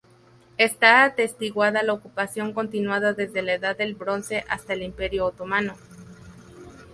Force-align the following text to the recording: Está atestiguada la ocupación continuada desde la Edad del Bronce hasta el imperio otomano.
Está 0.57 1.03
atestiguada 1.03 1.83
la 1.83 1.93
ocupación 1.93 2.53
continuada 2.53 3.13
desde 3.13 3.43
la 3.43 3.53
Edad 3.53 3.77
del 3.77 3.93
Bronce 3.93 4.43
hasta 4.49 4.73
el 4.73 4.81
imperio 4.81 5.27
otomano. 5.27 5.75